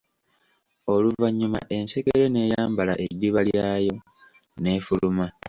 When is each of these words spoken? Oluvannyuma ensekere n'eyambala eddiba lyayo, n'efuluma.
Oluvannyuma 0.93 1.59
ensekere 1.75 2.25
n'eyambala 2.29 2.93
eddiba 3.05 3.41
lyayo, 3.47 3.95
n'efuluma. 4.61 5.25